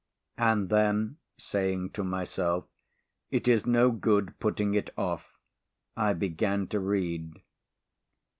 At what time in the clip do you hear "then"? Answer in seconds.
0.69-1.17